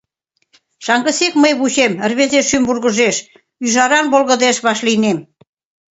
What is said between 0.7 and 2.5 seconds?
Шаҥгысек мый вучем, Рвезе